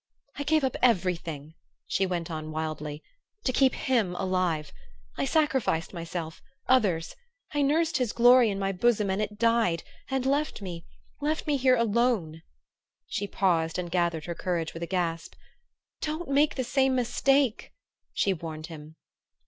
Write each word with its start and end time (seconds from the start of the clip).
"I 0.39 0.41
gave 0.41 0.63
up 0.63 0.75
everything," 0.81 1.53
she 1.85 2.07
went 2.07 2.31
on 2.31 2.51
wildly, 2.51 3.03
"to 3.45 3.53
keep 3.53 3.75
him 3.75 4.15
alive. 4.15 4.73
I 5.15 5.25
sacrificed 5.25 5.93
myself 5.93 6.41
others 6.67 7.15
I 7.53 7.61
nursed 7.61 7.97
his 7.99 8.11
glory 8.11 8.49
in 8.49 8.57
my 8.57 8.71
bosom 8.71 9.11
and 9.11 9.21
it 9.21 9.37
died 9.37 9.83
and 10.09 10.25
left 10.25 10.59
me 10.59 10.87
left 11.19 11.45
me 11.45 11.55
here 11.55 11.75
alone." 11.75 12.41
She 13.05 13.27
paused 13.27 13.77
and 13.77 13.91
gathered 13.91 14.25
her 14.25 14.33
courage 14.33 14.73
with 14.73 14.81
a 14.81 14.87
gasp. 14.87 15.35
"Don't 16.01 16.27
make 16.31 16.55
the 16.55 16.63
same 16.63 16.95
mistake!" 16.95 17.71
she 18.11 18.33
warned 18.33 18.65
him. 18.73 18.95